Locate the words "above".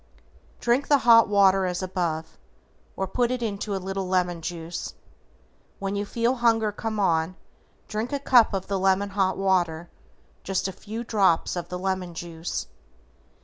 1.83-2.39